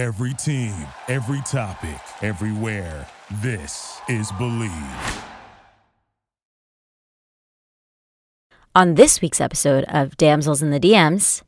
[0.00, 0.72] Every team,
[1.08, 3.06] every topic, everywhere.
[3.42, 5.24] This is Bleav.
[8.74, 11.42] On this week's episode of Damsels in the DMs,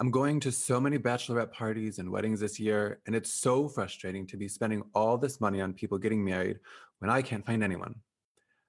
[0.00, 4.26] I'm going to so many bachelorette parties and weddings this year, and it's so frustrating
[4.26, 6.58] to be spending all this money on people getting married
[6.98, 7.94] when I can't find anyone.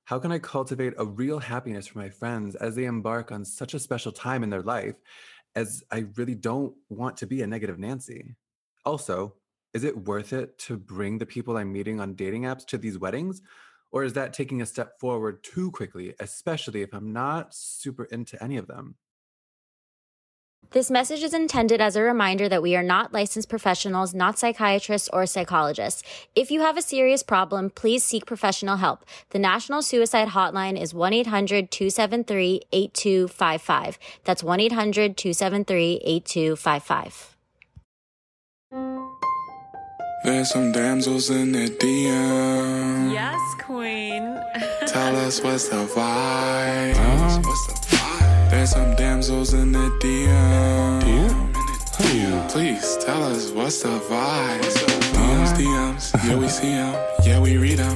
[0.03, 3.73] How can I cultivate a real happiness for my friends as they embark on such
[3.73, 4.97] a special time in their life,
[5.55, 8.35] as I really don't want to be a negative Nancy?
[8.85, 9.35] Also,
[9.73, 12.97] is it worth it to bring the people I'm meeting on dating apps to these
[12.97, 13.41] weddings?
[13.91, 18.41] Or is that taking a step forward too quickly, especially if I'm not super into
[18.43, 18.95] any of them?
[20.71, 25.09] this message is intended as a reminder that we are not licensed professionals, not psychiatrists
[25.13, 26.03] or psychologists.
[26.35, 29.05] If you have a serious problem, please seek professional help.
[29.29, 33.99] The National Suicide Hotline is 1 800 273 8255.
[34.23, 37.34] That's 1 800 273 8255.
[40.25, 43.13] There's some damsels in the DM.
[43.13, 44.23] Yes, queen.
[44.87, 46.95] Tell us what's the vibe.
[47.45, 48.49] What's the vibe?
[48.49, 51.53] There's some damsels in the DM.
[51.91, 52.49] DM?
[52.49, 54.61] Please tell us what's the vibe.
[55.13, 57.95] DMs, DMs, yeah we see them, yeah we read them.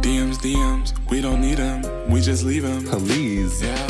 [0.00, 2.84] DMs, DMs, we don't need them, we just leave them.
[2.84, 3.62] Please.
[3.62, 3.88] Yeah.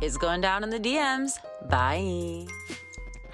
[0.00, 1.38] It's going down in the DMs.
[1.68, 2.46] Bye.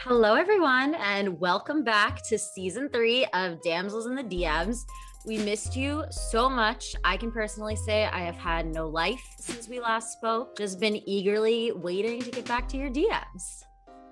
[0.04, 4.86] Hello, everyone, and welcome back to season three of Damsels in the DMs.
[5.26, 6.96] We missed you so much.
[7.04, 11.06] I can personally say I have had no life since we last spoke, just been
[11.06, 13.64] eagerly waiting to get back to your DMs.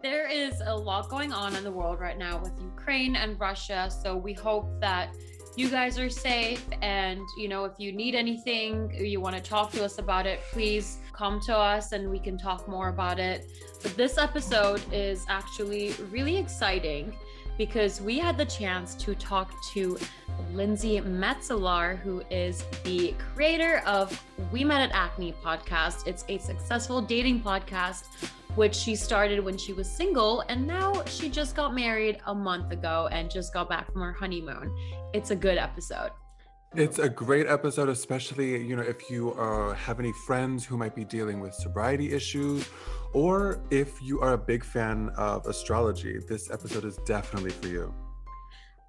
[0.03, 3.91] There is a lot going on in the world right now with Ukraine and Russia.
[3.91, 5.14] So we hope that
[5.56, 6.64] you guys are safe.
[6.83, 10.41] And, you know, if you need anything you want to talk to us about it,
[10.52, 13.50] please come to us and we can talk more about it.
[13.80, 17.14] This episode is actually really exciting
[17.56, 19.96] because we had the chance to talk to
[20.52, 24.20] Lindsey Metselaar, who is the creator of
[24.52, 26.06] We Met at Acme podcast.
[26.06, 28.06] It's a successful dating podcast
[28.56, 30.40] which she started when she was single.
[30.48, 34.12] And now she just got married a month ago and just got back from her
[34.12, 34.74] honeymoon.
[35.12, 36.11] It's a good episode.
[36.74, 40.94] It's a great episode, especially, you know, if you uh, have any friends who might
[40.94, 42.68] be dealing with sobriety issues,
[43.13, 47.95] or if you are a big fan of astrology, this episode is definitely for you.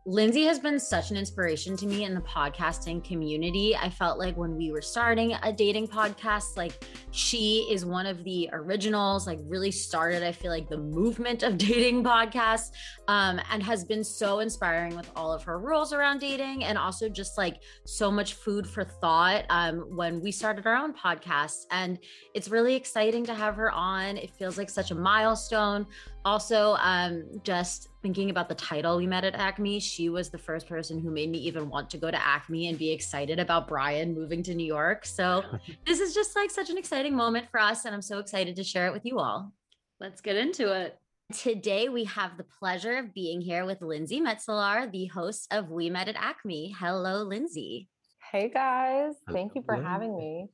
[0.09, 3.75] Lindsay has been such an inspiration to me in the podcasting community.
[3.75, 8.23] I felt like when we were starting a dating podcast, like she is one of
[8.23, 12.71] the originals, like really started, I feel like, the movement of dating podcasts
[13.07, 17.07] um, and has been so inspiring with all of her rules around dating and also
[17.07, 21.65] just like so much food for thought um, when we started our own podcast.
[21.69, 21.99] And
[22.33, 24.17] it's really exciting to have her on.
[24.17, 25.85] It feels like such a milestone.
[26.25, 30.67] Also, um, just thinking about the title we met at Acme, she was the first
[30.67, 34.13] person who made me even want to go to Acme and be excited about Brian
[34.13, 35.05] moving to New York.
[35.05, 35.43] So,
[35.85, 37.85] this is just like such an exciting moment for us.
[37.85, 39.53] And I'm so excited to share it with you all.
[39.99, 40.97] Let's get into it.
[41.33, 45.89] Today, we have the pleasure of being here with Lindsey Metselaar, the host of We
[45.89, 46.75] Met at Acme.
[46.77, 47.87] Hello, Lindsay.
[48.31, 50.49] Hey guys, thank you for having me.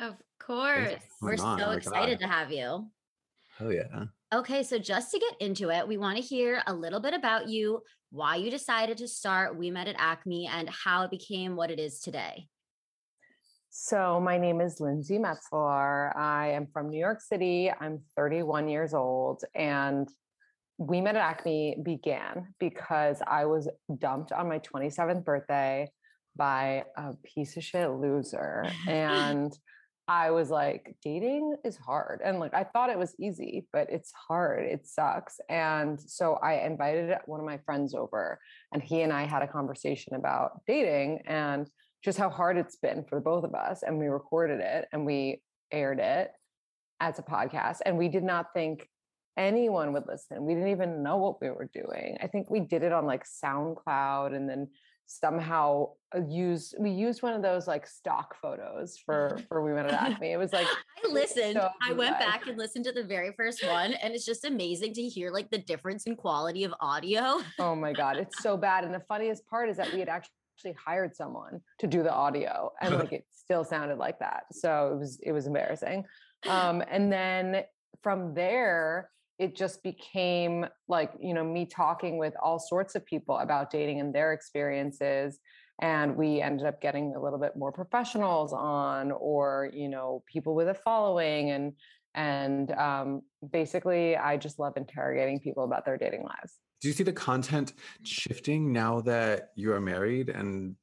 [0.00, 0.94] Of course.
[1.20, 2.86] We're so Oh excited to have you.
[3.60, 4.04] Oh, yeah.
[4.34, 7.48] Okay, so just to get into it, we want to hear a little bit about
[7.48, 11.70] you, why you decided to start We Met at Acme, and how it became what
[11.70, 12.48] it is today.
[13.70, 16.16] So, my name is Lindsey Metselaar.
[16.16, 17.70] I am from New York City.
[17.80, 19.44] I'm 31 years old.
[19.54, 20.08] And
[20.76, 25.88] We Met at Acme began because I was dumped on my 27th birthday
[26.34, 28.64] by a piece of shit loser.
[28.88, 29.56] And
[30.08, 32.20] I was like, dating is hard.
[32.24, 34.64] And like, I thought it was easy, but it's hard.
[34.64, 35.40] It sucks.
[35.48, 38.38] And so I invited uh, one of my friends over,
[38.72, 41.68] and he and I had a conversation about dating and
[42.04, 43.82] just how hard it's been for both of us.
[43.82, 46.30] And we recorded it and we aired it
[47.00, 47.78] as a podcast.
[47.84, 48.88] And we did not think
[49.36, 50.44] anyone would listen.
[50.44, 52.16] We didn't even know what we were doing.
[52.22, 54.68] I think we did it on like SoundCloud and then
[55.06, 59.86] somehow uh, used we used one of those like stock photos for for we went
[59.86, 60.66] at acme it was like
[61.04, 61.54] I listened.
[61.54, 64.94] so I went back and listened to the very first one, and it's just amazing
[64.94, 67.40] to hear like the difference in quality of audio.
[67.58, 70.74] oh my god it's so bad and the funniest part is that we had actually
[70.84, 74.98] hired someone to do the audio and like it still sounded like that so it
[74.98, 76.04] was it was embarrassing
[76.48, 77.62] um and then
[78.02, 83.38] from there it just became like you know me talking with all sorts of people
[83.38, 85.38] about dating and their experiences
[85.82, 90.54] and we ended up getting a little bit more professionals on or you know people
[90.54, 91.72] with a following and
[92.14, 93.22] and um,
[93.52, 97.74] basically i just love interrogating people about their dating lives Do you see the content
[98.02, 100.28] shifting now that you are married?
[100.28, 100.76] And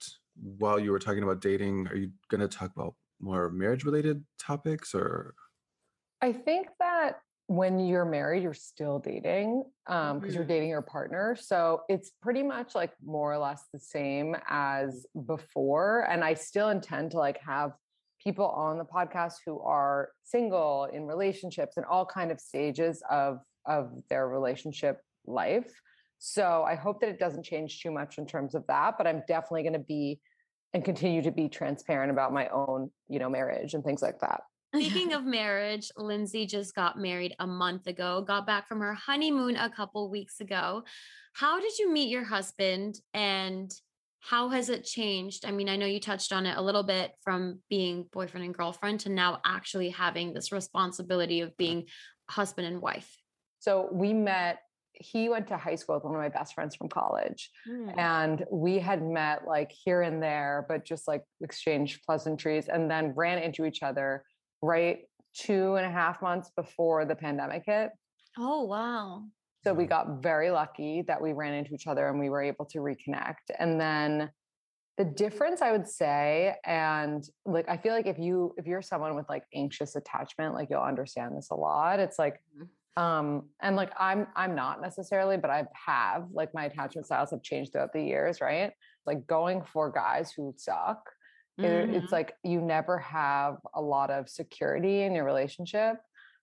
[0.58, 4.24] while you were talking about dating, are you going to talk about more marriage related
[4.40, 5.36] topics or?
[6.22, 10.34] I think that when you're married, you're still dating because um, mm-hmm.
[10.34, 11.36] you're dating your partner.
[11.40, 16.08] So it's pretty much like more or less the same as before.
[16.10, 17.74] And I still intend to like have
[18.24, 23.40] people on the podcast who are single in relationships and all kind of stages of
[23.66, 25.72] of their relationship life.
[26.20, 29.24] So I hope that it doesn't change too much in terms of that, but I'm
[29.28, 30.20] definitely going to be
[30.74, 34.42] and continue to be transparent about my own, you know, marriage and things like that.
[34.76, 39.56] Speaking of marriage, Lindsay just got married a month ago, got back from her honeymoon
[39.56, 40.84] a couple weeks ago.
[41.34, 43.72] How did you meet your husband and
[44.20, 45.46] how has it changed?
[45.46, 48.56] I mean, I know you touched on it a little bit from being boyfriend and
[48.56, 51.86] girlfriend to now actually having this responsibility of being
[52.30, 53.18] husband and wife.
[53.60, 54.60] So we met
[54.96, 57.98] he went to high school with one of my best friends from college mm.
[57.98, 63.12] and we had met like here and there but just like exchanged pleasantries and then
[63.16, 64.24] ran into each other
[64.64, 65.00] right
[65.36, 67.92] two and a half months before the pandemic hit.
[68.38, 69.24] Oh wow.
[69.64, 72.66] So we got very lucky that we ran into each other and we were able
[72.66, 73.52] to reconnect.
[73.60, 74.30] And then
[74.98, 79.16] the difference i would say and like i feel like if you if you're someone
[79.16, 82.00] with like anxious attachment like you'll understand this a lot.
[82.00, 83.04] It's like mm-hmm.
[83.04, 87.42] um and like i'm i'm not necessarily but i have like my attachment styles have
[87.42, 88.72] changed throughout the years right?
[89.08, 91.10] Like going for guys who suck
[91.60, 91.94] mm-hmm.
[91.94, 95.98] it's like you never have a lot of security in your relationship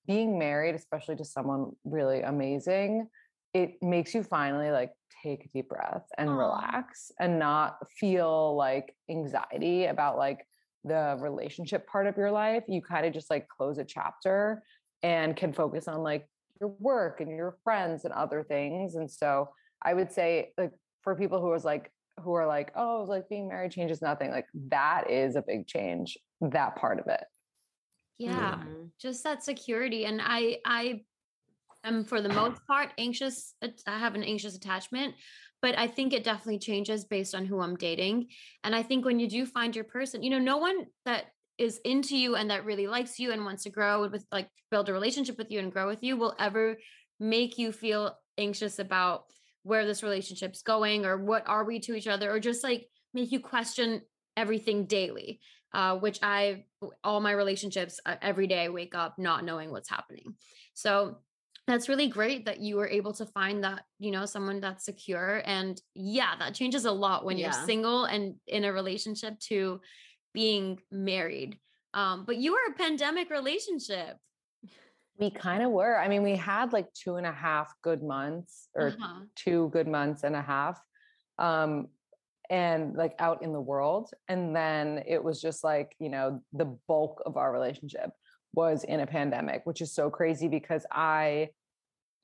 [0.07, 3.07] being married especially to someone really amazing
[3.53, 4.93] it makes you finally like
[5.23, 6.39] take a deep breath and Aww.
[6.39, 10.45] relax and not feel like anxiety about like
[10.85, 14.63] the relationship part of your life you kind of just like close a chapter
[15.03, 16.27] and can focus on like
[16.61, 18.95] your work and your friends and other things.
[18.95, 19.49] And so
[19.83, 20.73] I would say like
[21.03, 21.91] for people who was like
[22.23, 26.19] who are like, oh, like being married changes nothing, like that is a big change,
[26.41, 27.25] that part of it.
[28.19, 28.55] Yeah.
[28.55, 28.85] Mm-hmm.
[29.01, 30.05] Just that security.
[30.05, 31.03] And I I
[31.85, 33.55] am for the most part anxious.
[33.87, 35.15] I have an anxious attachment,
[35.63, 38.29] but I think it definitely changes based on who I'm dating.
[38.63, 41.27] And I think when you do find your person, you know, no one that
[41.57, 44.89] is into you and that really likes you and wants to grow with like build
[44.89, 46.77] a relationship with you and grow with you will ever
[47.19, 49.25] make you feel anxious about
[49.63, 53.33] where this relationship's going or what are we to each other or just like make
[53.33, 54.01] you question
[54.37, 55.41] everything daily
[55.75, 56.65] uh, which i
[57.05, 60.35] all my relationships uh, every day i wake up not knowing what's happening
[60.75, 61.19] so
[61.67, 65.43] that's really great that you were able to find that you know someone that's secure
[65.45, 67.47] and yeah that changes a lot when yeah.
[67.47, 69.81] you're single and in a relationship to
[70.33, 71.59] being married.
[71.95, 74.17] Um, but you were a pandemic relationship.
[75.21, 75.99] We kind of were.
[75.99, 79.21] I mean, we had like two and a half good months or uh-huh.
[79.37, 80.81] two good months and a half.
[81.39, 81.89] Um,
[82.51, 84.11] and like out in the world.
[84.29, 88.11] And then it was just like, you know, the bulk of our relationship
[88.53, 91.51] was in a pandemic, which is so crazy because I,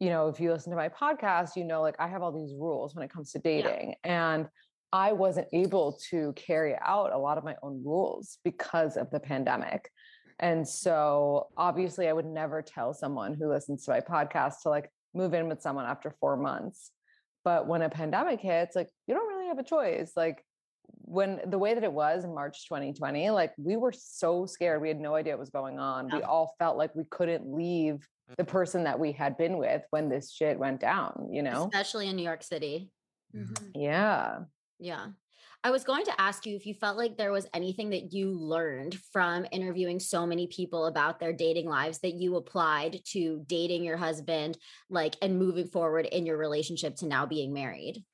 [0.01, 2.53] you know, if you listen to my podcast, you know, like I have all these
[2.59, 3.95] rules when it comes to dating.
[4.05, 4.33] Yeah.
[4.35, 4.49] And
[4.93, 9.21] I wasn't able to carry out a lot of my own rules because of the
[9.21, 9.89] pandemic.
[10.39, 14.91] And so obviously I would never tell someone who listens to my podcast to like
[15.15, 16.91] move in with someone after 4 months.
[17.45, 20.13] But when a pandemic hits, like you don't really have a choice.
[20.17, 20.45] Like
[21.03, 24.83] when the way that it was in March 2020, like we were so scared.
[24.83, 26.09] We had no idea what was going on.
[26.09, 26.17] Yeah.
[26.17, 30.09] We all felt like we couldn't leave the person that we had been with when
[30.09, 31.71] this shit went down, you know?
[31.73, 32.91] Especially in New York City.
[33.35, 33.81] Mm-hmm.
[33.81, 34.39] Yeah.
[34.81, 35.07] Yeah.
[35.67, 38.31] I was going to ask you if you felt like there was anything that you
[38.31, 43.83] learned from interviewing so many people about their dating lives that you applied to dating
[43.83, 44.59] your husband,
[44.91, 48.05] like, and moving forward in your relationship to now being married.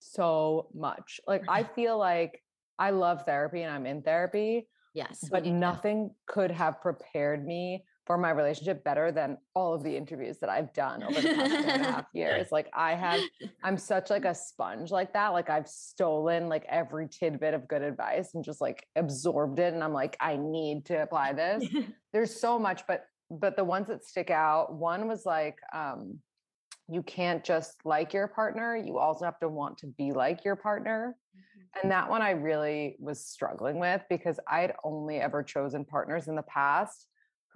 [0.00, 1.20] So much.
[1.24, 2.42] Like, I feel like
[2.80, 4.66] I love therapy and I'm in therapy.
[4.92, 5.24] Yes.
[5.30, 10.38] But nothing could have prepared me for my relationship better than all of the interviews
[10.38, 12.50] that I've done over the past two and a half years.
[12.50, 13.20] Like I have,
[13.62, 15.28] I'm such like a sponge like that.
[15.28, 19.74] Like I've stolen like every tidbit of good advice and just like absorbed it.
[19.74, 21.68] And I'm like, I need to apply this.
[22.14, 26.18] There's so much, but but the ones that stick out, one was like, um,
[26.88, 30.56] you can't just like your partner, you also have to want to be like your
[30.56, 31.14] partner.
[31.36, 31.80] Mm-hmm.
[31.82, 36.36] And that one I really was struggling with because I'd only ever chosen partners in
[36.36, 37.04] the past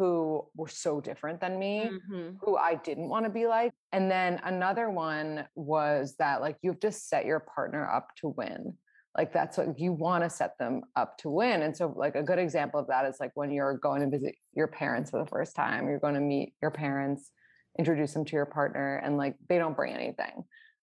[0.02, 2.30] who were so different than me, mm-hmm.
[2.40, 3.72] who I didn't want to be like.
[3.92, 8.34] And then another one was that like you have to set your partner up to
[8.36, 8.74] win.
[9.16, 11.62] Like that's what you want to set them up to win.
[11.62, 14.34] And so like a good example of that is like when you're going to visit
[14.54, 17.30] your parents for the first time, you're going to meet your parents,
[17.78, 20.42] introduce them to your partner and like they don't bring anything.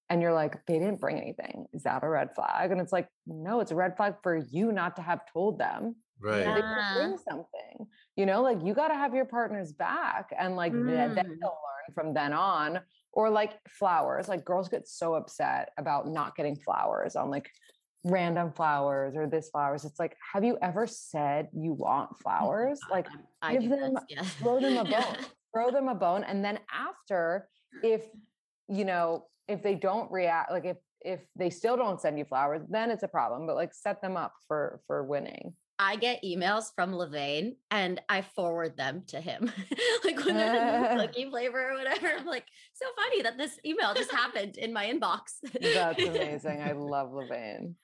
[0.09, 1.65] and you're like, they didn't bring anything.
[1.73, 2.71] Is that a red flag?
[2.71, 5.95] And it's like, no, it's a red flag for you not to have told them.
[6.21, 6.39] Right.
[6.39, 6.93] They Yeah.
[6.93, 7.87] could bring something.
[8.15, 11.39] You know, like you got to have your partner's back, and like th- then Mm.
[11.39, 12.81] they'll learn from then on.
[13.11, 17.49] Or like flowers, like girls get so upset about not getting flowers on like
[18.03, 19.83] random flowers or this flowers.
[19.83, 22.79] It's like, have you ever said you want flowers?
[22.89, 23.07] Like
[23.41, 24.23] I give them- this, yeah.
[24.23, 25.01] throw them a Yeah.
[25.03, 27.49] bone throw them a bone and then after
[27.81, 28.05] if
[28.67, 32.61] you know if they don't react like if if they still don't send you flowers
[32.69, 36.75] then it's a problem but like set them up for for winning I get emails
[36.75, 39.49] from Levain and I forward them to him.
[40.03, 42.07] like when they're in the cookie flavor or whatever.
[42.19, 45.37] I'm like, so funny that this email just happened in my inbox.
[45.61, 47.75] that's amazing i love levain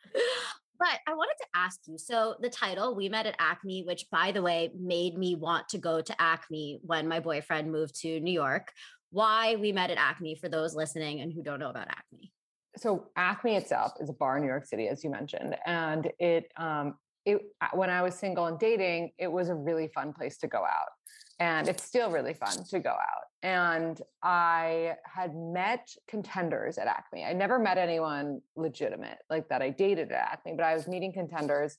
[0.77, 4.33] But I wanted to ask you so, the title, We Met at Acme, which by
[4.33, 8.33] the way made me want to go to Acme when my boyfriend moved to New
[8.33, 8.73] York.
[9.09, 12.33] Why We Met at Acme for those listening and who don't know about Acme?
[12.77, 16.51] so acme itself is a bar in new york city as you mentioned and it
[16.57, 17.41] um it
[17.73, 20.89] when i was single and dating it was a really fun place to go out
[21.39, 27.25] and it's still really fun to go out and i had met contenders at acme.
[27.25, 31.11] I never met anyone legitimate like that i dated at acme but i was meeting
[31.11, 31.77] contenders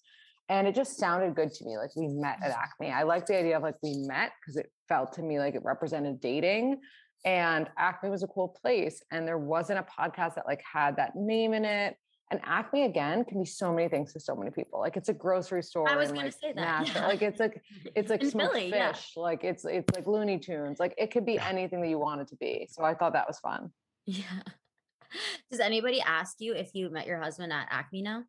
[0.49, 2.57] and it just sounded good to me like we met at mm.
[2.57, 2.91] acme.
[2.91, 5.65] I like the idea of like we met because it felt to me like it
[5.65, 6.81] represented dating
[7.25, 11.17] and acme was a cool place and there wasn't a podcast that like had that
[11.17, 11.97] name in it
[12.31, 15.15] and acme again can be so many things to so many people like it's a
[15.15, 16.57] grocery store I was in, gonna like, say that.
[16.57, 17.03] Nashville.
[17.03, 17.09] yeah.
[17.09, 17.63] like it's like
[17.95, 19.23] it's like Philly, fish yeah.
[19.23, 22.29] like it's it's like looney tunes like it could be anything that you want it
[22.29, 23.71] to be so i thought that was fun
[24.07, 24.23] Yeah.
[25.51, 28.25] Does anybody ask you if you met your husband at Acme now?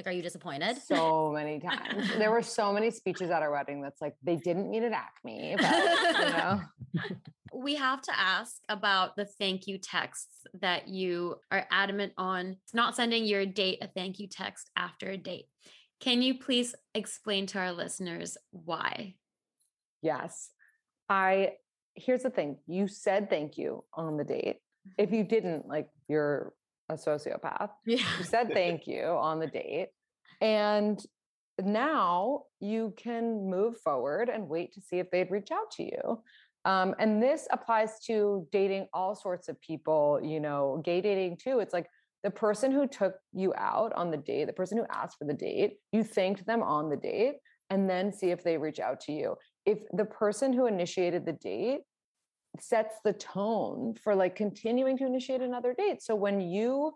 [0.00, 0.78] Like, are you disappointed?
[0.82, 4.70] so many times there were so many speeches at our wedding that's like they didn't
[4.70, 5.70] meet at acme but
[6.18, 6.60] you know
[7.52, 12.74] we have to ask about the thank you texts that you are adamant on It's
[12.74, 15.46] not sending your date a thank you text after a date.
[16.00, 19.16] Can you please explain to our listeners why?
[20.02, 20.50] Yes.
[21.08, 21.52] I
[21.94, 22.56] here's the thing.
[22.66, 24.58] You said thank you on the date.
[24.96, 26.54] If you didn't, like you're
[26.94, 27.70] a sociopath.
[27.86, 28.04] Yeah.
[28.18, 29.88] You said thank you on the date.
[30.40, 31.00] And
[31.62, 36.22] now you can move forward and wait to see if they'd reach out to you.
[36.64, 41.60] Um, and this applies to dating all sorts of people, you know, gay dating too.
[41.60, 41.86] It's like
[42.22, 45.34] the person who took you out on the date, the person who asked for the
[45.34, 47.36] date, you thanked them on the date
[47.70, 49.36] and then see if they reach out to you.
[49.64, 51.80] If the person who initiated the date
[52.58, 56.02] sets the tone for like continuing to initiate another date.
[56.02, 56.94] So when you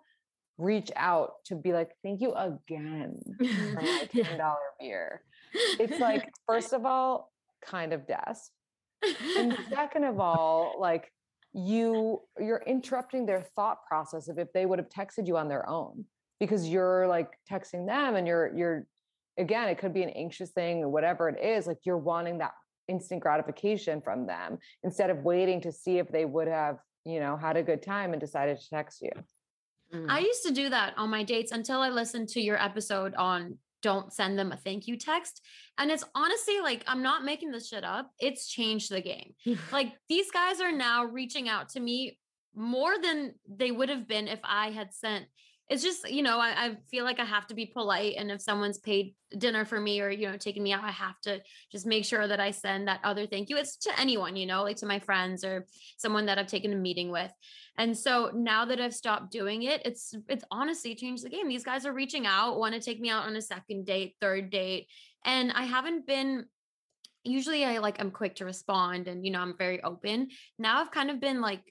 [0.59, 6.73] reach out to be like, thank you again for my $10 beer, it's like, first
[6.73, 7.33] of all,
[7.65, 8.49] kind of desp.
[9.37, 11.13] And second of all, like
[11.53, 15.69] you you're interrupting their thought process of if they would have texted you on their
[15.69, 16.05] own
[16.41, 18.87] because you're like texting them and you're you're
[19.39, 22.53] again, it could be an anxious thing or whatever it is, like you're wanting that
[22.89, 27.37] instant gratification from them instead of waiting to see if they would have, you know,
[27.37, 29.11] had a good time and decided to text you.
[29.93, 30.07] Mm.
[30.09, 33.59] I used to do that on my dates until I listened to your episode on
[33.85, 35.43] don't send them a thank you text.
[35.77, 38.11] And it's honestly like, I'm not making this shit up.
[38.19, 39.35] It's changed the game.
[39.73, 42.19] like these guys are now reaching out to me
[42.57, 45.27] more than they would have been if I had sent.
[45.69, 48.17] It's just, you know, I, I feel like I have to be polite.
[48.19, 51.19] And if someone's paid dinner for me or, you know, taking me out, I have
[51.23, 51.41] to
[51.73, 53.57] just make sure that I send that other thank you.
[53.57, 55.67] It's to anyone, you know, like to my friends or
[55.97, 57.33] someone that I've taken a meeting with.
[57.79, 61.49] And so now that I've stopped doing it, it's it's honestly changed the game.
[61.49, 64.51] These guys are reaching out, want to take me out on a second date, third
[64.51, 64.89] date,
[65.25, 66.45] and I haven't been
[67.25, 70.29] usually I like I'm quick to respond and you know I'm very open.
[70.59, 71.63] Now I've kind of been like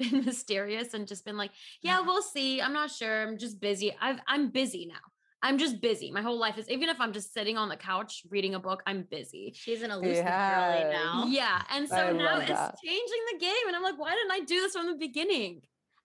[0.00, 1.52] been mysterious and just been like,
[1.82, 2.60] yeah, we'll see.
[2.60, 3.22] I'm not sure.
[3.22, 3.94] I'm just busy.
[4.00, 5.04] I've I'm busy now.
[5.42, 6.10] I'm just busy.
[6.10, 8.82] My whole life is even if I'm just sitting on the couch reading a book,
[8.86, 9.52] I'm busy.
[9.56, 10.92] She's an elusive girly Yes.
[10.92, 11.24] now.
[11.28, 11.62] Yeah.
[11.70, 12.76] And so I now it's that.
[12.84, 13.66] changing the game.
[13.68, 15.62] And I'm like, why didn't I do this from the beginning?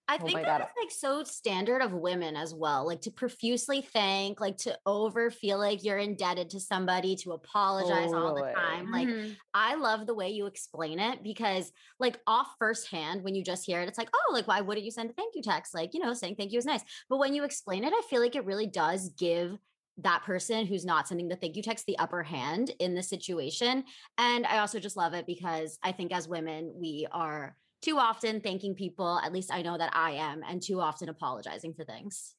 [0.08, 3.82] I Oh think my that's like so standard of women as well, like to profusely
[3.82, 8.90] thank, like to over feel like you're indebted to somebody, to apologize all the time.
[8.92, 9.38] Like Mhm.
[9.54, 13.82] I love the way you explain it because, like, off firsthand, when you just hear
[13.82, 15.74] it, it's like, oh, like, why wouldn't you send a thank you text?
[15.74, 16.84] Like, you know, saying thank you is nice.
[17.10, 19.58] But when you explain it, I feel like it really does give
[19.98, 23.86] that person who's not sending the thank you text the upper hand in the situation.
[24.18, 28.42] And I also just love it because I think as women, we are too often
[28.42, 32.34] thanking people, at least I know that I am, and too often apologizing for things.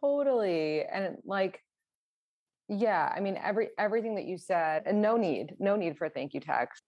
[0.00, 0.84] Totally.
[0.84, 1.60] And like,
[2.68, 6.10] yeah, I mean, every everything that you said, and no need, no need for a
[6.10, 6.82] thank you text.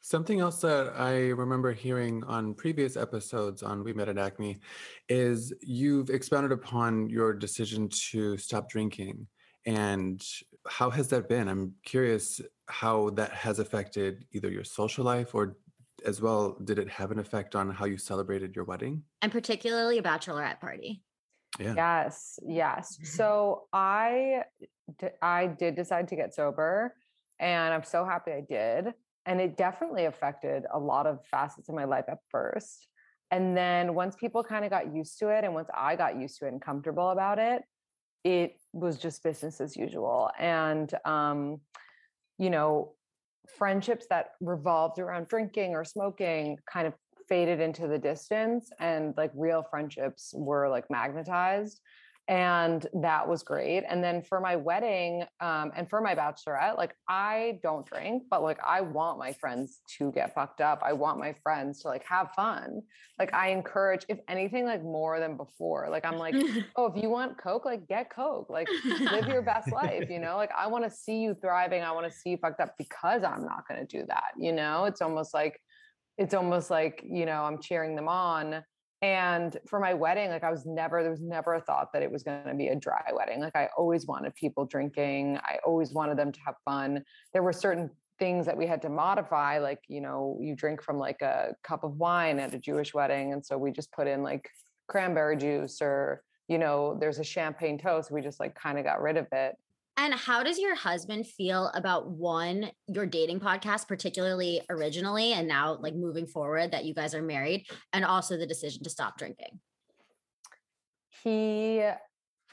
[0.00, 4.58] Something else that I remember hearing on previous episodes on We Met at Acme
[5.08, 9.28] is you've expounded upon your decision to stop drinking.
[9.64, 10.20] And
[10.66, 11.48] how has that been?
[11.48, 15.56] I'm curious how that has affected either your social life or
[16.04, 19.02] as well, did it have an effect on how you celebrated your wedding?
[19.22, 21.02] And particularly a bachelorette party.
[21.58, 21.74] Yeah.
[21.76, 22.98] Yes, yes.
[23.04, 24.42] So I
[25.20, 26.94] I did decide to get sober
[27.38, 28.94] and I'm so happy I did.
[29.26, 32.88] And it definitely affected a lot of facets of my life at first.
[33.30, 36.38] And then once people kind of got used to it and once I got used
[36.38, 37.62] to it and comfortable about it,
[38.24, 40.30] it was just business as usual.
[40.38, 41.60] And um,
[42.38, 42.94] you know,
[43.56, 46.94] friendships that revolved around drinking or smoking kind of
[47.28, 51.80] faded into the distance and like real friendships were like magnetized
[52.28, 56.94] and that was great and then for my wedding um, and for my bachelorette like
[57.08, 61.18] i don't drink but like i want my friends to get fucked up i want
[61.18, 62.80] my friends to like have fun
[63.18, 66.34] like i encourage if anything like more than before like i'm like
[66.76, 68.68] oh if you want coke like get coke like
[69.00, 72.06] live your best life you know like i want to see you thriving i want
[72.06, 75.02] to see you fucked up because i'm not going to do that you know it's
[75.02, 75.58] almost like
[76.18, 78.62] it's almost like you know i'm cheering them on
[79.02, 82.10] and for my wedding, like I was never, there was never a thought that it
[82.10, 83.40] was going to be a dry wedding.
[83.40, 85.38] Like I always wanted people drinking.
[85.42, 87.04] I always wanted them to have fun.
[87.32, 87.90] There were certain
[88.20, 91.82] things that we had to modify, like, you know, you drink from like a cup
[91.82, 93.32] of wine at a Jewish wedding.
[93.32, 94.48] And so we just put in like
[94.86, 98.12] cranberry juice or, you know, there's a champagne toast.
[98.12, 99.56] We just like kind of got rid of it.
[99.96, 105.76] And how does your husband feel about one, your dating podcast, particularly originally, and now
[105.80, 109.60] like moving forward that you guys are married, and also the decision to stop drinking?
[111.22, 111.82] He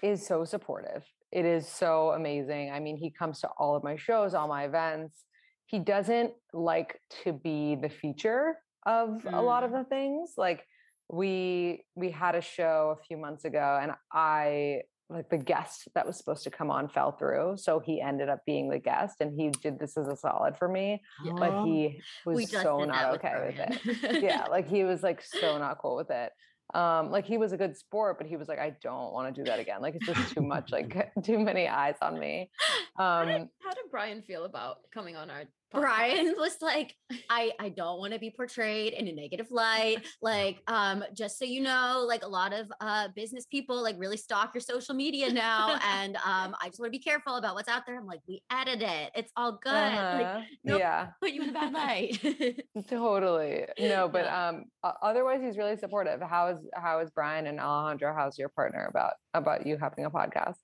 [0.03, 1.05] is so supportive.
[1.31, 2.71] It is so amazing.
[2.71, 5.23] I mean, he comes to all of my shows, all my events.
[5.65, 9.33] He doesn't like to be the feature of mm.
[9.33, 9.83] a lot of mm.
[9.83, 10.33] the things.
[10.37, 10.65] Like
[11.11, 16.05] we we had a show a few months ago and I like the guest that
[16.05, 19.33] was supposed to come on fell through so he ended up being the guest and
[19.33, 21.33] he did this as a solid for me yeah.
[21.37, 25.57] but he was so not okay with, with it yeah like he was like so
[25.57, 26.31] not cool with it.
[26.75, 29.41] Um like he was a good sport but he was like i don't want to
[29.41, 29.81] do that again.
[29.81, 32.51] Like it's just too much like too many eyes on me.
[32.97, 36.95] Um how did, how did brian feel about coming on our Brian was like,
[37.29, 39.97] I, I don't want to be portrayed in a negative light.
[40.21, 44.17] Like, um, just so you know, like a lot of uh business people like really
[44.17, 45.79] stalk your social media now.
[45.85, 47.97] and um, I just want to be careful about what's out there.
[47.97, 49.11] I'm like, we edit it.
[49.15, 49.73] It's all good.
[49.73, 50.17] Uh-huh.
[50.21, 51.07] Like, nope, yeah.
[51.21, 52.63] Put you in a bad light.
[52.87, 53.65] totally.
[53.79, 56.21] No, but um otherwise he's really supportive.
[56.21, 58.13] How is how is Brian and Alejandro?
[58.13, 60.57] How's your partner about about you having a podcast?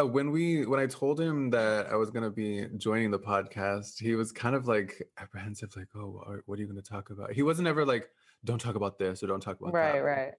[0.00, 3.18] Uh, when we when I told him that I was going to be joining the
[3.18, 7.10] podcast, he was kind of like apprehensive, like, "Oh, what are you going to talk
[7.10, 8.08] about?" He wasn't ever like,
[8.44, 10.34] "Don't talk about this" or "Don't talk about right, that." Right, right.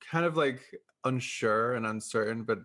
[0.00, 0.60] Kind of like
[1.04, 2.58] unsure and uncertain, but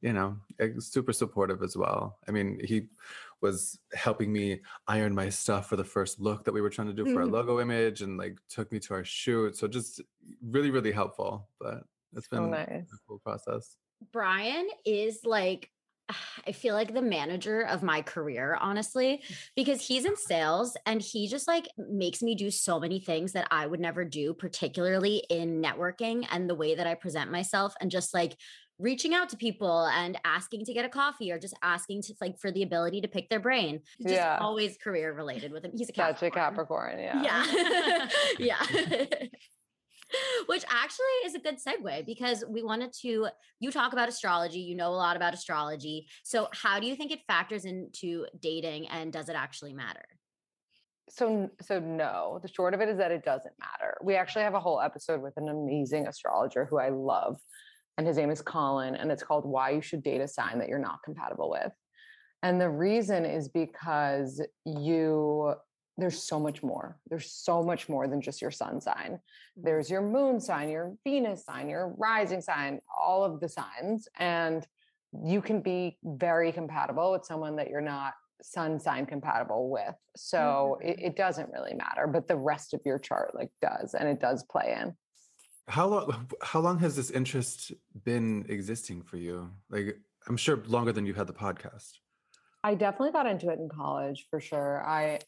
[0.00, 0.36] you know,
[0.78, 2.18] super supportive as well.
[2.28, 2.88] I mean, he
[3.40, 6.92] was helping me iron my stuff for the first look that we were trying to
[6.94, 9.56] do for our logo image, and like took me to our shoot.
[9.56, 10.02] So just
[10.42, 11.48] really, really helpful.
[11.58, 11.82] But
[12.14, 12.68] it's been nice.
[12.92, 13.76] a cool process.
[14.12, 15.70] Brian is like
[16.46, 19.36] I feel like the manager of my career, honestly, mm.
[19.56, 23.48] because he's in sales and he just like makes me do so many things that
[23.50, 27.90] I would never do, particularly in networking and the way that I present myself and
[27.90, 28.36] just like
[28.78, 32.38] reaching out to people and asking to get a coffee or just asking to like
[32.38, 33.80] for the ability to pick their brain.
[34.02, 34.38] Just yeah.
[34.40, 35.72] always career related with him.
[35.74, 36.16] He's a Capricorn.
[36.16, 37.22] Such a Capricorn, yeah.
[37.22, 38.08] Yeah.
[38.68, 39.04] yeah.
[40.84, 43.26] actually is a good segue because we wanted to
[43.60, 46.06] you talk about astrology you know a lot about astrology.
[46.22, 50.04] So how do you think it factors into dating and does it actually matter?
[51.08, 53.96] So so no the short of it is that it doesn't matter.
[54.02, 57.36] We actually have a whole episode with an amazing astrologer who i love
[57.96, 60.68] and his name is colin and it's called why you should date a sign that
[60.68, 61.72] you're not compatible with.
[62.42, 65.54] And the reason is because you
[65.96, 66.98] there's so much more.
[67.08, 69.12] There's so much more than just your sun sign.
[69.12, 69.64] Mm-hmm.
[69.64, 74.08] There's your moon sign, your Venus sign, your rising sign, all of the signs.
[74.18, 74.66] And
[75.24, 79.94] you can be very compatible with someone that you're not sun sign compatible with.
[80.16, 80.88] So mm-hmm.
[80.88, 84.20] it, it, doesn't really matter, but the rest of your chart like does, and it
[84.20, 84.94] does play in.
[85.68, 87.72] How long how long has this interest
[88.04, 89.50] been existing for you?
[89.70, 89.96] Like
[90.28, 91.92] I'm sure longer than you had the podcast.
[92.62, 94.82] I definitely got into it in college for sure.
[94.86, 95.20] I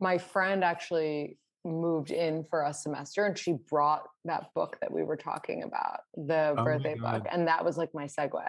[0.00, 5.02] my friend actually moved in for a semester and she brought that book that we
[5.02, 7.24] were talking about, the oh birthday book.
[7.30, 8.42] And that was like my segue.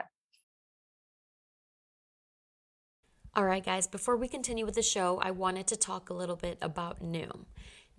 [3.38, 6.38] All right, guys, before we continue with the show, I wanted to talk a little
[6.38, 7.46] bit about Noom.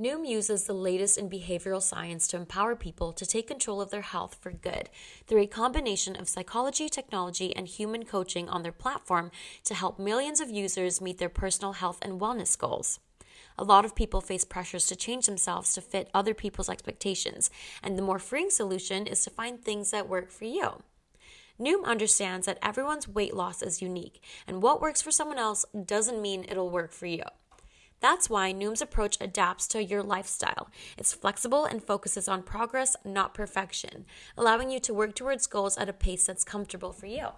[0.01, 4.03] Noom uses the latest in behavioral science to empower people to take control of their
[4.03, 4.91] health for good
[5.27, 9.31] through a combination of psychology, technology, and human coaching on their platform
[9.65, 12.99] to help millions of users meet their personal health and wellness goals.
[13.59, 17.51] A lot of people face pressures to change themselves to fit other people's expectations,
[17.83, 20.83] and the more freeing solution is to find things that work for you.
[21.59, 26.21] Noom understands that everyone's weight loss is unique, and what works for someone else doesn't
[26.21, 27.23] mean it'll work for you.
[28.01, 30.69] That's why Noom's approach adapts to your lifestyle.
[30.99, 34.05] It's flexible and focuses on progress, not perfection,
[34.37, 37.29] allowing you to work towards goals at a pace that's comfortable for you.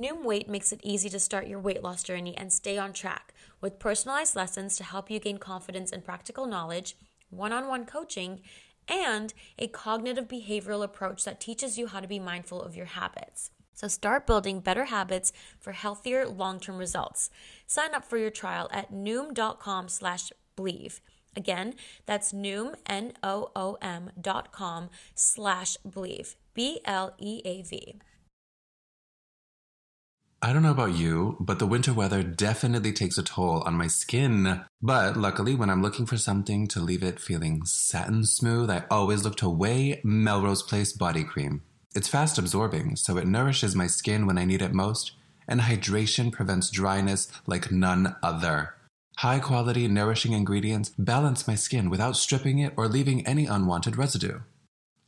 [0.00, 3.34] Noom Weight makes it easy to start your weight loss journey and stay on track
[3.60, 6.96] with personalized lessons to help you gain confidence and practical knowledge,
[7.30, 8.40] one on one coaching,
[8.88, 13.50] and a cognitive behavioral approach that teaches you how to be mindful of your habits.
[13.74, 17.30] So start building better habits for healthier long-term results.
[17.66, 21.00] Sign up for your trial at noom.com slash bleav.
[21.36, 21.74] Again,
[22.06, 28.00] that's noom, N-O-O-M dot com slash bleav, B-L-E-A-V.
[30.44, 33.86] I don't know about you, but the winter weather definitely takes a toll on my
[33.86, 34.64] skin.
[34.82, 39.22] But luckily, when I'm looking for something to leave it feeling satin smooth, I always
[39.22, 41.62] look to Ouai Melrose Place Body Cream.
[41.94, 45.12] It's fast absorbing, so it nourishes my skin when I need it most,
[45.46, 48.74] and hydration prevents dryness like none other.
[49.18, 54.40] High quality, nourishing ingredients balance my skin without stripping it or leaving any unwanted residue.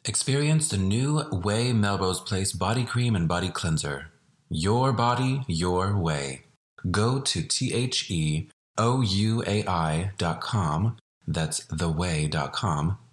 [0.05, 4.13] Experience the new Ouai Melrose Place Body Cream and Body Cleanser.
[4.57, 6.45] Your body, your way.
[6.89, 11.67] Go to T H E O U A I dot com, that's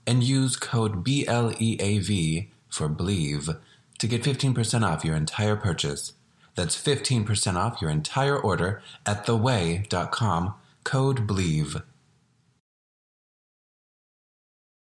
[0.06, 3.58] and use code B L E A V for Bleav
[3.98, 6.14] to get 15% off your entire purchase.
[6.54, 11.82] That's 15% off your entire order at theouai.com, code Bleav.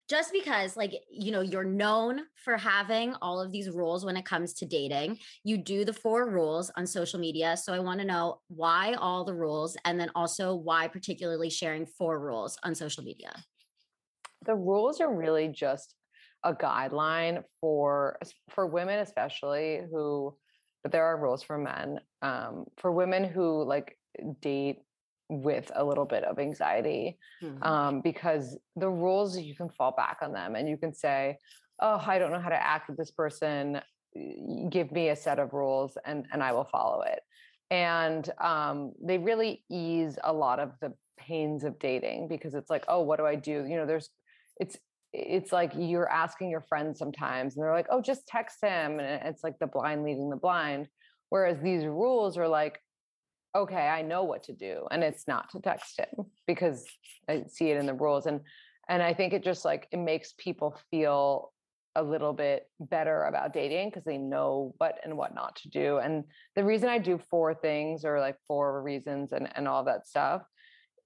[0.09, 4.25] Just because like you know you're known for having all of these rules when it
[4.25, 8.07] comes to dating you do the four rules on social media so i want to
[8.07, 13.03] know why all the rules and then also why particularly sharing four rules on social
[13.03, 13.33] media.
[14.45, 15.95] The rules are really just
[16.45, 18.19] a guideline for
[18.51, 20.37] for women especially who
[20.83, 23.99] but there are rules for men um, for women who like
[24.41, 24.79] date
[25.29, 27.65] with a little bit of anxiety Mhm.
[27.65, 31.37] um, because the rules you can fall back on them and you can say
[31.81, 33.81] oh i don't know how to act with this person.
[34.71, 37.21] Give me a set of rules and and i will follow it.
[37.71, 42.85] And um, they really ease a lot of the pains of dating because it's like
[42.89, 43.65] oh what do i do?
[43.69, 44.09] You know there's
[44.59, 44.77] it's
[45.13, 48.99] it's like you're asking your friends sometimes and they're like oh just text him.
[48.99, 50.89] And it's like the blind leading the blind.
[51.29, 52.81] Whereas these rules are like
[53.55, 56.85] okay i know what to do and it's not to text him because
[57.29, 58.41] i see it in the rules and
[58.89, 61.53] and i think it just like it makes people feel
[61.97, 65.99] a little bit better about dating because they know what and what not to do
[65.99, 70.07] and the reason i do four things or like four reasons and and all that
[70.07, 70.43] stuff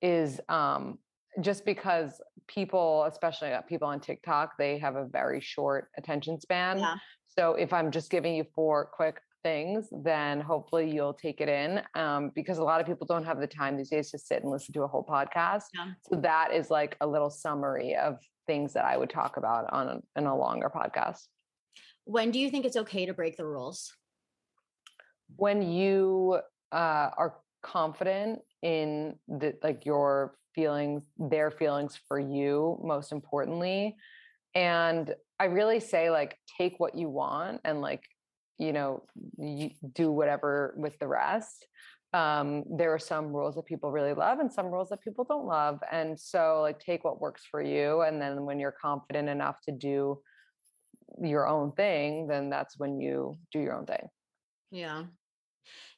[0.03, 0.99] is um
[1.41, 6.79] just because people especially uh, people on tiktok they have a very short attention span
[6.79, 6.97] Yeah.
[7.39, 11.83] so if i'm just giving you four quick things, then hopefully you'll take it in.
[11.95, 14.51] Um, because a lot of people don't have the time these days to sit and
[14.51, 15.65] listen to a whole podcast.
[15.75, 15.93] Yeah.
[16.11, 19.89] So that is like a little summary of things that I would talk about on
[19.89, 21.27] a, in a longer podcast.
[22.05, 23.93] when do you think it's okay to break the rules
[25.37, 26.41] When you
[26.73, 33.97] uh, are confident in the like your feelings, their feelings for you, most importantly,
[34.55, 38.03] and I really say like take what you want and like
[38.59, 39.03] you know
[39.39, 41.67] you do whatever with the rest
[42.13, 45.47] um there are some rules that people really love and some rules that people don't
[45.47, 49.57] love and so like take what works for you and then when you're confident enough
[49.63, 50.21] to do
[51.21, 54.07] your own thing then that's when you do your own thing
[54.71, 55.05] Yeah.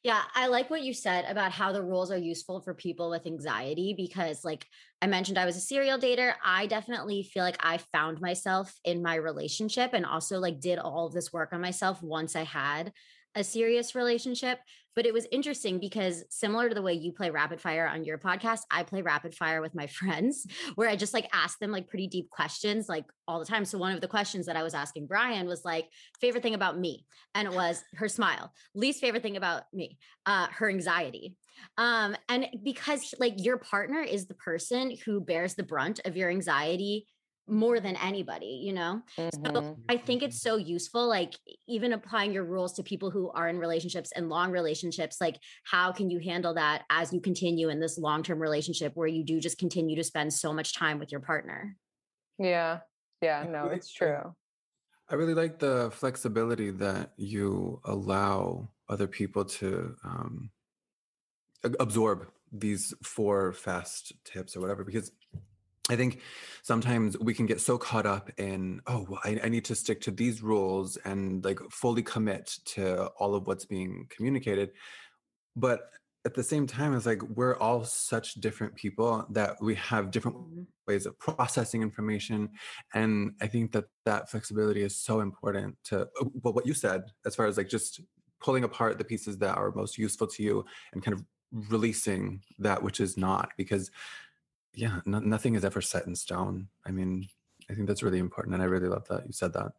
[0.03, 3.27] Yeah, I like what you said about how the rules are useful for people with
[3.27, 4.67] anxiety because, like
[5.01, 6.35] I mentioned, I was a serial dater.
[6.45, 11.07] I definitely feel like I found myself in my relationship and also like did all
[11.07, 12.93] of this work on myself once I had
[13.35, 14.59] a serious relationship.
[14.97, 18.17] But it was interesting because similar to the way you play rapid fire on your
[18.17, 21.89] podcast, I play rapid fire with my friends where I just like ask them like
[21.89, 23.65] pretty deep questions like all the time.
[23.65, 25.89] So one of the questions that I was asking Brian was like,
[26.21, 27.05] favorite thing about me?
[27.35, 28.53] And it was her smile.
[28.75, 31.35] Least favorite thing about me, uh, her anxiety.
[31.77, 36.31] Um, and because like your partner is the person who bears the brunt of your
[36.31, 37.07] anxiety
[37.49, 39.03] more than anybody, you know?
[39.47, 39.77] So Mhm.
[39.89, 41.35] I think it's so useful, like
[41.69, 45.21] even applying your rules to people who are in relationships and long relationships.
[45.21, 49.09] Like, how can you handle that as you continue in this long term relationship where
[49.09, 51.77] you do just continue to spend so much time with your partner?
[52.39, 52.81] Yeah.
[53.23, 53.47] Yeah.
[53.49, 54.35] No, it's true.
[55.09, 60.51] I really like the flexibility that you allow other people to um,
[61.81, 65.11] absorb these four fast tips or whatever, because
[65.91, 66.23] I think
[66.63, 70.01] sometimes we can get so caught up in, oh, well, I, I need to stick
[70.03, 74.73] to these rules and like fully commit to all of what's being communicated.
[75.57, 75.91] But
[76.25, 80.39] at the same time, it's like we're all such different people that we have different
[80.39, 80.67] Mhm.
[80.87, 82.51] ways of processing information
[82.93, 87.05] and i think that that flexibility is so important to uh, well what you said
[87.25, 88.01] as far as like just
[88.41, 91.25] pulling apart the pieces that are most useful to you and kind of
[91.71, 93.91] releasing that which is not because
[94.75, 97.27] yeah no, nothing is ever set in stone i mean
[97.71, 99.73] i think that's really important and i really love that you said that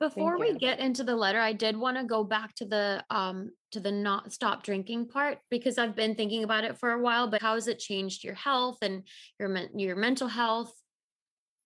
[0.00, 3.52] Before we get into the letter, I did want to go back to the um
[3.70, 7.28] to the not stop drinking part because I've been thinking about it for a while.
[7.28, 9.06] But how has it changed your health and
[9.38, 10.74] your your mental health?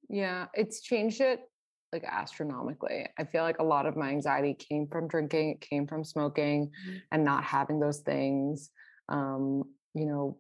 [0.09, 1.41] Yeah, it's changed it
[1.93, 3.07] like astronomically.
[3.19, 6.73] I feel like a lot of my anxiety came from drinking, it came from smoking
[6.87, 7.03] Mhm.
[7.11, 8.71] and not having those things.
[9.09, 10.39] Um, you know,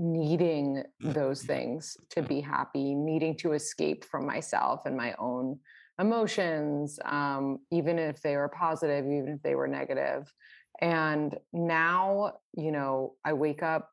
[0.00, 5.58] needing those things to be happy, needing to escape from myself and my own
[6.00, 10.32] emotions, um, even if they were positive, even if they were negative.
[10.80, 13.90] And now, you know, I wake up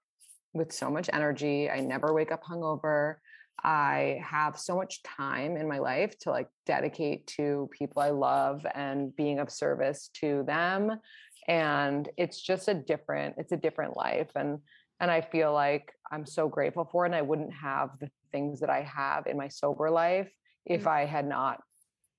[0.53, 1.69] with so much energy.
[1.69, 3.15] I never wake up hungover.
[3.61, 8.65] I have so much time in my life to like dedicate to people I love
[8.73, 11.01] and being of service to them.
[11.49, 14.29] And it's just a different, it's a different life.
[14.35, 14.59] And
[14.99, 17.09] and I feel like I'm so grateful for it.
[17.09, 20.31] And I wouldn't have the things that I have in my sober life
[20.65, 20.87] if mm.
[20.87, 21.61] I had not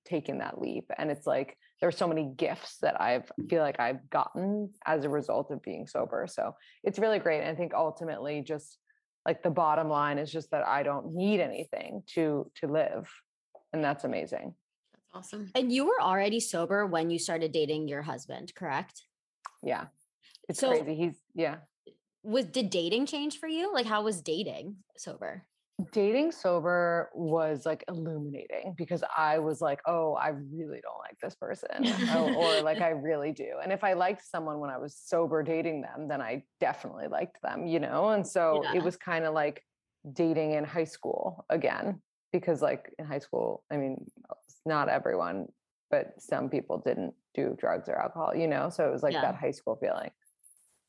[0.05, 0.89] taken that leap.
[0.97, 5.09] And it's like there's so many gifts that I've feel like I've gotten as a
[5.09, 6.27] result of being sober.
[6.29, 7.41] So it's really great.
[7.41, 8.77] And I think ultimately just
[9.25, 13.09] like the bottom line is just that I don't need anything to to live.
[13.73, 14.55] And that's amazing.
[14.93, 15.51] That's awesome.
[15.55, 19.03] And you were already sober when you started dating your husband, correct?
[19.61, 19.85] Yeah.
[20.47, 20.95] It's So- crazy.
[20.95, 21.57] He's yeah.
[22.23, 23.73] Was did dating change for you?
[23.73, 25.45] Like how was dating sober?
[25.93, 31.35] dating sober was like illuminating because I was like, oh, I really don't like this
[31.35, 33.53] person, oh, or like I really do.
[33.63, 37.41] And if I liked someone when I was sober dating them, then I definitely liked
[37.41, 38.09] them, you know?
[38.09, 38.73] And so Yeah.
[38.73, 39.63] it was kind of like
[40.11, 42.01] dating in high school again,
[42.33, 44.05] because like in high school, I mean,
[44.65, 45.47] not everyone,
[45.89, 48.69] but some people didn't do drugs or alcohol, you know?
[48.69, 49.21] So it was like Yeah.
[49.21, 50.11] that high school feeling.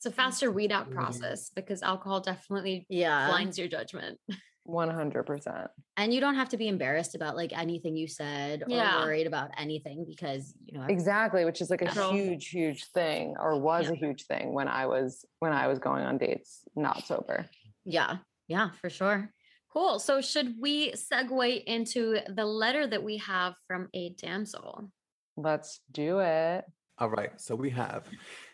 [0.01, 0.15] It's a mm.
[0.15, 3.29] faster weed out process because alcohol definitely Yeah.
[3.29, 4.19] blinds your judgment.
[4.67, 5.69] 100%.
[5.99, 9.05] And you don't have to be embarrassed about like anything you said or Yeah.
[9.05, 12.13] worried about anything because you know exactly which is like a Control.
[12.13, 13.93] huge huge thing or was Yeah.
[13.93, 17.47] a huge thing when i was when i was going on dates not sober
[17.85, 19.31] yeah, yeah, for sure.
[19.73, 19.99] Cool.
[19.99, 24.91] So should we segue into the letter that we have from a damsel?
[25.37, 26.65] let's do it
[26.99, 28.07] All right, so we have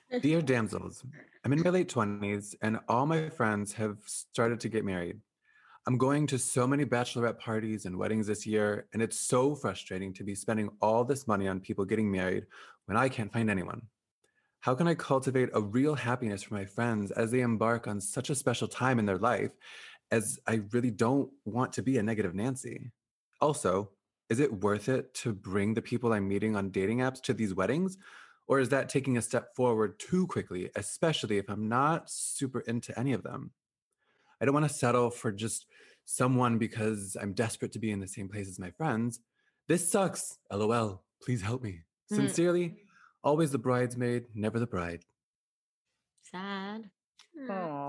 [0.22, 1.02] Dear damsels,
[1.44, 5.18] I'm in my late 20s and all my friends have started to get married.
[5.84, 10.12] I'm going to so many bachelorette parties and weddings this year, and it's so frustrating
[10.14, 12.46] to be spending all this money on people getting married
[12.84, 13.82] when I can't find anyone.
[14.60, 18.30] How can I cultivate a real happiness for my friends as they embark on such
[18.30, 19.50] a special time in their life,
[20.12, 22.92] as I really don't want to be a negative Nancy?
[23.40, 23.90] Also,
[24.28, 27.54] is it worth it to bring the people I'm meeting on dating apps to these
[27.54, 27.98] weddings?
[28.48, 32.96] Or is that taking a step forward too quickly, especially if I'm not super into
[32.98, 33.50] any of them?
[34.40, 35.66] I don't want to settle for just
[36.04, 39.20] someone because I'm desperate to be in the same place as my friends.
[39.66, 40.38] This sucks.
[40.52, 41.02] LOL.
[41.22, 41.80] Please help me.
[42.12, 42.16] Mm.
[42.16, 42.74] Sincerely,
[43.24, 45.04] always the bridesmaid, never the bride.
[46.22, 46.90] Sad.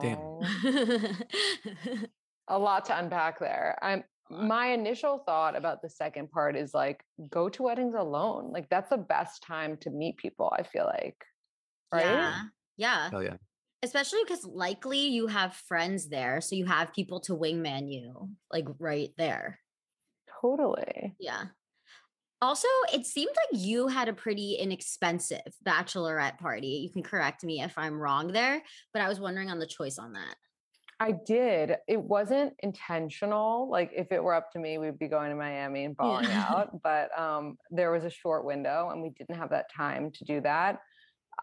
[0.01, 0.39] Damn.
[2.47, 7.03] A lot to unpack there i'm my initial thought about the second part is like
[7.29, 11.15] go to weddings alone like that's the best time to meet people i feel like
[11.91, 12.41] right Yeah.
[12.77, 13.09] Yeah.
[13.09, 13.37] Hell yeah.
[13.83, 16.41] Especially because likely you have friends there.
[16.41, 19.59] So you have people to wingman you like right there.
[20.41, 21.45] totally Yeah.
[22.39, 26.67] Also, it seemed like you had a pretty inexpensive bachelorette party.
[26.67, 28.61] You can correct me if I'm wrong there,
[28.93, 30.35] but I was wondering on the choice on that.
[30.99, 31.77] I did.
[31.87, 33.69] It wasn't intentional.
[33.69, 36.43] Like if it were up to me, we'd be going to Miami and falling Yeah.
[36.49, 36.81] out.
[36.81, 40.41] But um, there was a short window, and we didn't have that time to do
[40.41, 40.79] that.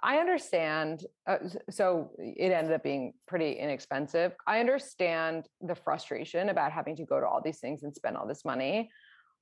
[0.03, 1.05] I understand.
[1.27, 1.37] Uh,
[1.71, 4.33] so it ended up being pretty inexpensive.
[4.47, 8.27] I understand the frustration about having to go to all these things and spend all
[8.27, 8.91] this money.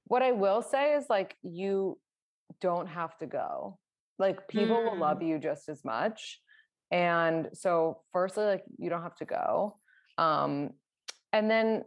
[0.06, 1.96] what I will say is like you
[2.60, 3.78] don't have to go.
[4.18, 4.98] Like people will Mm.
[4.98, 6.40] love you just as much.
[6.90, 9.78] And so firstly, like you don't have to go.
[10.18, 10.70] Um,
[11.32, 11.84] and then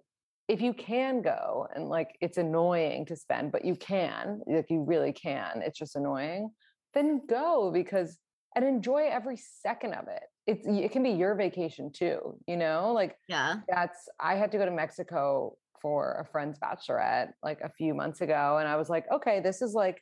[0.48, 4.84] if you can go and like it's annoying to spend, but you can, like you
[4.84, 6.52] really can, it's just annoying,
[6.94, 8.20] then go because
[8.56, 10.24] and enjoy every second of it.
[10.48, 12.94] It's it can be your vacation too, you know?
[12.94, 13.62] Like Yeah.
[13.68, 18.22] that's I had to go to Mexico for a friend's bachelorette like a few months
[18.22, 18.58] ago.
[18.60, 20.02] And I was like, okay, this is like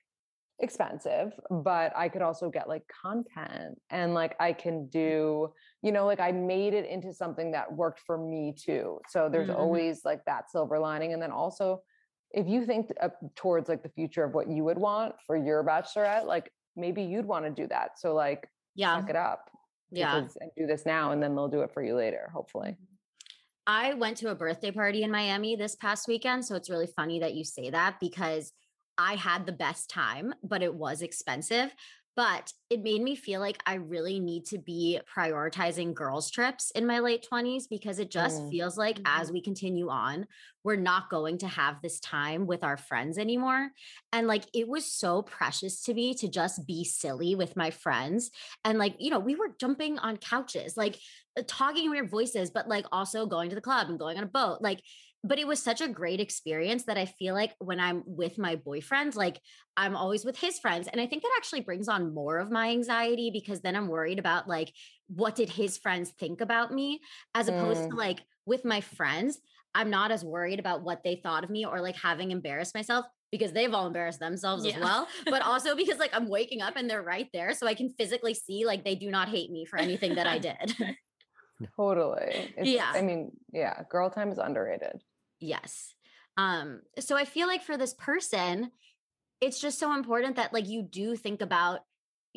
[0.63, 6.05] expensive, but I could also get like content and like I can do, you know,
[6.05, 8.99] like I made it into something that worked for me too.
[9.09, 9.55] So there's Mhm.
[9.57, 11.13] always like that silver lining.
[11.13, 11.83] And then also,
[12.31, 15.63] if you think up towards like the future of what you would want for your
[15.63, 17.99] bachelorette, like maybe you'd want to do that.
[17.99, 18.99] So like Yeah.
[18.99, 19.49] suck it up.
[19.91, 20.17] Yeah.
[20.41, 22.75] and do this now and then they'll do it for you later, hopefully.
[23.67, 26.45] I went to a birthday party in Miami this past weekend.
[26.45, 28.51] So it's really funny that you say that because
[28.97, 31.73] I had the best time, but it was expensive.
[32.15, 36.85] But it made me feel like I really need to be prioritizing girls' trips in
[36.85, 38.51] my late 20s because it just Mm.
[38.51, 40.27] feels like as we continue on,
[40.63, 43.71] we're not going to have this time with our friends anymore.
[44.11, 48.29] And like it was so precious to me to just be silly with my friends.
[48.63, 50.99] And like, you know, we were jumping on couches, like
[51.35, 54.27] uh, talking weird voices, but like also going to the club and going on a
[54.27, 54.59] boat.
[54.61, 54.81] Like,
[55.23, 58.57] but it was such a great experience that I feel like when I'm with my
[58.57, 59.39] boyfriend, like
[59.77, 60.89] I'm always with his friends.
[60.91, 64.19] And I think that actually brings on more of my anxiety because then I'm worried
[64.19, 64.73] about like,
[65.07, 66.99] what did his friends think about me?
[67.33, 67.97] As opposed to Mm.
[67.97, 69.39] like with my friends,
[69.73, 73.05] I'm not as worried about what they thought of me or like having embarrassed myself
[73.31, 75.07] because they've all embarrassed themselves as well.
[75.25, 77.53] But also because like I'm waking up and they're right there.
[77.53, 80.37] So I can physically see like they do not hate me for anything that I
[80.49, 80.75] did.
[81.77, 82.51] Totally.
[82.57, 82.91] It's, Yeah.
[82.93, 85.01] I mean, yeah, girl time is underrated.
[85.43, 85.93] Yes.
[86.37, 88.71] Um, so I feel like for this person,
[89.41, 91.81] it's just so important that like you do think about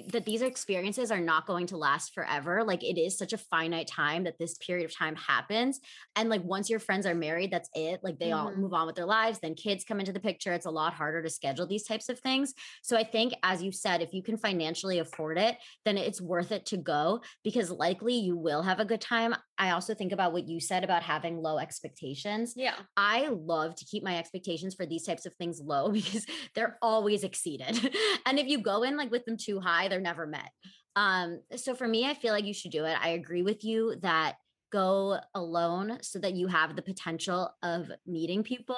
[0.09, 2.63] that these experiences are not going to last forever.
[2.65, 5.81] Like it is such a finite time that this period of time happens.
[6.17, 8.01] And like once your friends are married, that's it.
[8.03, 8.59] Like they all Mhm.
[8.59, 9.39] move on with their lives.
[9.39, 10.53] Then kids come into the picture.
[10.53, 12.53] It's a lot harder to schedule these types of things.
[12.83, 16.53] So I think, as you said, if you can financially afford it, then it's worth
[16.53, 19.35] it to go because likely you will have a good time.
[19.59, 22.55] I also think about what you said about having low expectations.
[22.57, 22.75] Yeah.
[22.97, 27.25] I love to keep my expectations for these types of things low because they're always
[27.25, 27.97] exceeded.
[28.27, 30.51] and if you go in like with them too high, they're never met.
[30.95, 32.97] Um, so for me, I feel like you should do it.
[33.01, 34.37] I agree with you that
[34.73, 38.77] go alone so that you have the potential of meeting people.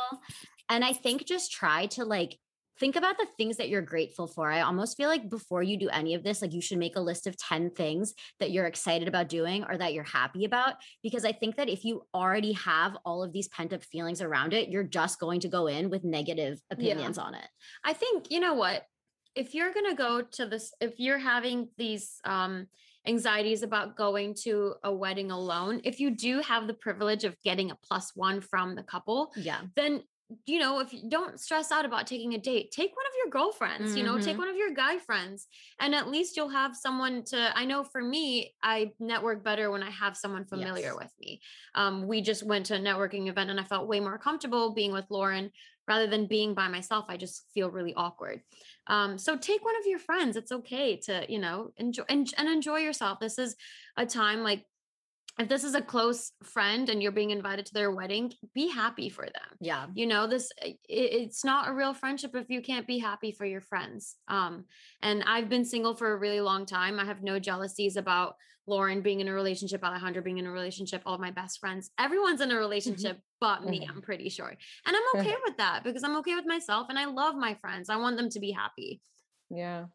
[0.69, 2.38] And I think just try to like
[2.79, 4.51] think about the things that you're grateful for.
[4.51, 7.01] I almost feel like before you do any of this, like you should make a
[7.01, 10.75] list of 10 things that you're excited about doing or that you're happy about.
[11.03, 14.53] Because I think that if you already have all of these pent up feelings around
[14.53, 16.75] it, you're just going to go in with negative Yeah.
[16.93, 17.47] opinions on it.
[17.85, 18.85] I think you know what
[19.35, 22.67] if you're going to go to this if you're having these um
[23.07, 27.71] anxieties about going to a wedding alone if you do have the privilege of getting
[27.71, 29.61] a plus one from the couple Yeah.
[29.77, 30.03] then
[30.45, 33.31] you know if you don't stress out about taking a date take one of your
[33.31, 34.41] girlfriends you know take Mhm.
[34.41, 35.47] one of your guy friends
[35.81, 39.83] and at least you'll have someone to i know for me i network better when
[39.83, 40.97] i have someone familiar Yes.
[40.97, 41.41] with me
[41.75, 44.93] um, we just went to a networking event and i felt way more comfortable being
[44.93, 45.51] with lauren
[45.87, 48.43] rather than being by myself i just feel really awkward
[48.88, 52.49] um, so take one of your friends it's okay to you know enjoy and, and
[52.49, 53.57] enjoy yourself this is
[53.97, 54.64] a time like
[55.38, 59.09] if this is a close friend and you're being invited to their wedding be happy
[59.09, 59.57] for them.
[59.61, 59.87] Yeah.
[59.94, 63.33] you know this i- i- it's not a real friendship if you can't be happy
[63.33, 64.16] for your friends.
[64.29, 64.64] Um
[65.03, 66.98] and i've been single for a really long time.
[66.98, 68.35] I have no jealousies about
[68.66, 71.90] lauren being in a relationship alejandro being in a relationship all my best friends.
[71.98, 73.90] Everyone's in a relationship but me Mhm.
[73.90, 74.53] i'm pretty sure.
[74.87, 77.88] And i'm okay with that because i'm okay with myself and i love my friends.
[77.88, 79.01] I want them to be happy.
[79.51, 79.87] Yeah.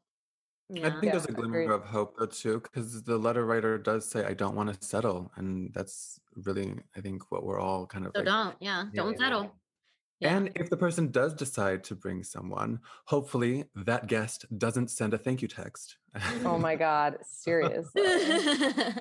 [0.75, 0.88] Yeah.
[0.88, 1.73] I think there's a glimmer agreed.
[1.75, 5.31] of hope though too, because the letter writer does say, "I don't want to settle,"
[5.36, 8.25] and that's really, I think, what we're all kind of so like.
[8.27, 8.55] don't.
[8.59, 8.86] Yeah.
[8.93, 9.17] Yeah, Don't yeah.
[9.17, 9.51] settle.
[10.19, 10.38] Yeah.
[10.38, 15.17] And if the person does decide to bring someone, hopefully that guest doesn't send a
[15.17, 15.97] thank you text.
[16.45, 17.17] Oh my God.
[17.23, 18.01] Seriously.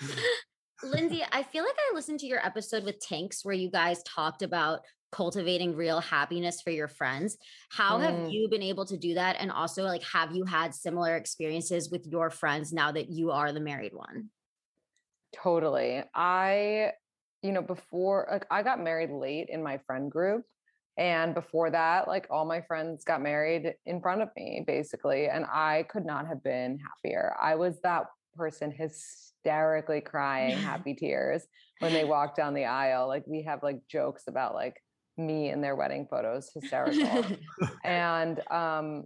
[0.82, 4.42] Lindsey, I feel like I listened to your episode with Tanks where you guys talked
[4.42, 4.80] about
[5.10, 7.38] cultivating real happiness for your friends.
[7.70, 8.32] How have Mm.
[8.32, 9.36] you been able to do that?
[9.38, 13.52] And also, like, have you had similar experiences with your friends now that you are
[13.52, 14.30] the married one?
[15.34, 16.02] Totally.
[16.14, 16.92] I,
[17.42, 20.44] you know, before, like, I got married late in my friend group.
[20.96, 25.28] And before that, like, all my friends got married in front of me, basically.
[25.28, 27.36] And I could not have been happier.
[27.40, 31.46] I was that person hysterically crying happy tears
[31.78, 33.06] when they walked down the aisle.
[33.06, 34.82] Like, we have like jokes about like
[35.18, 37.24] me in their wedding photos hysterical
[37.84, 39.04] and um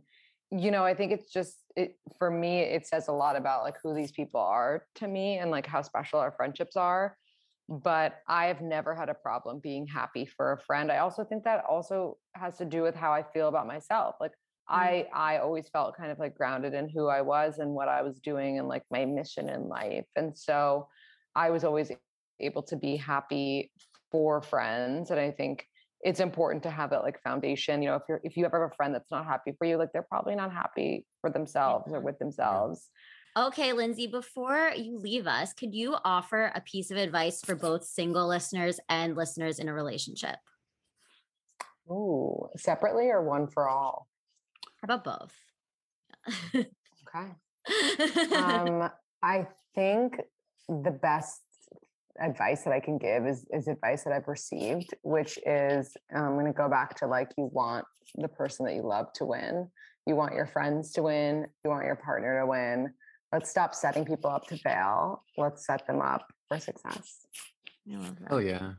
[0.50, 3.76] you know i think it's just it for me it says a lot about like
[3.82, 7.16] who these people are to me and like how special our friendships are
[7.68, 11.42] but i have never had a problem being happy for a friend i also think
[11.44, 14.32] that also has to do with how i feel about myself like
[14.68, 18.02] I I always felt kind of like grounded in who I was and what I
[18.02, 20.06] was doing and like my mission in life.
[20.16, 20.88] And so
[21.34, 21.90] I was always
[22.40, 23.70] able to be happy
[24.10, 25.10] for friends.
[25.10, 25.66] And I think
[26.02, 27.82] it's important to have that like foundation.
[27.82, 29.76] You know, if you're if you ever have a friend that's not happy for you,
[29.76, 32.88] like they're probably not happy for themselves or with themselves.
[33.34, 37.82] Okay, Lindsey, before you leave us, could you offer a piece of advice for both
[37.84, 40.36] single listeners and listeners in a relationship?
[41.90, 44.06] Ooh, separately or one for all?
[44.82, 45.34] How about both?
[46.54, 48.34] okay.
[48.36, 48.90] um,
[49.22, 50.20] I think
[50.68, 51.40] the best
[52.20, 56.32] advice that I can give is is advice that I've received, which is um, I'm
[56.34, 57.84] going to go back to like you want
[58.16, 59.68] the person that you love to win,
[60.06, 62.92] you want your friends to win, you want your partner to win.
[63.32, 65.24] Let's stop setting people up to fail.
[65.38, 67.26] Let's set them up for success.
[67.90, 68.28] I love that.
[68.30, 68.72] Oh yeah.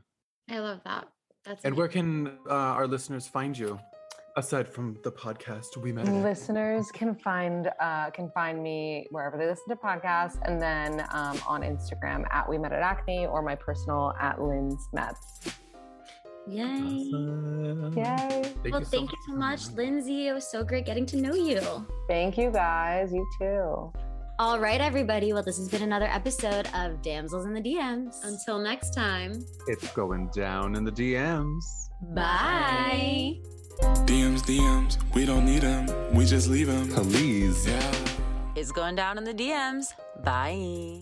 [0.48, 1.08] I love that.
[1.44, 3.78] That's And where can uh, our listeners find you?
[4.36, 6.06] Aside from the podcast, we met.
[6.08, 11.40] Listeners can find uh, can find me wherever they listen to podcasts, and then um,
[11.46, 15.40] on instagram at We Met at Acme or my personal at Lynn's Mets.
[16.48, 16.64] Yay.
[16.64, 17.94] Awesome.
[17.96, 18.52] Yay!
[18.70, 20.26] well, thank you so much, Lindsey.
[20.26, 21.60] It was so great getting to know you.
[22.08, 23.12] Thank you guys.
[23.12, 23.92] You too.
[24.40, 25.32] All right, everybody.
[25.32, 28.16] Well, this has been another episode of Damsels in the DMs.
[28.24, 29.44] Until next time.
[29.68, 31.62] It's going down in the DMs.
[32.14, 33.40] Bye.
[33.80, 36.88] DMs, DMs, we don't need them, we just leave them.
[36.88, 37.66] Please.
[37.66, 37.94] Yeah.
[38.56, 39.86] It's going down in the DMs.
[40.22, 41.00] Bye.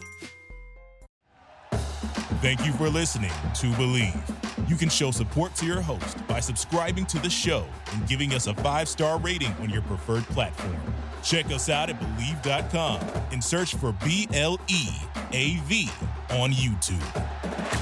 [2.41, 4.69] Thank you for listening to Bleav.
[4.69, 8.47] You can show support to your host by subscribing to the show and giving us
[8.47, 10.77] a five star rating on your preferred platform.
[11.23, 13.01] Check us out at bleav.com
[13.33, 14.89] and search for B L E
[15.33, 15.89] A V
[16.31, 17.82] on YouTube.